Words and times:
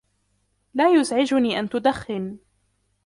لا 0.73 0.89
يزعجني 0.99 1.59
أن 1.59 1.69
تدخن 1.69 2.37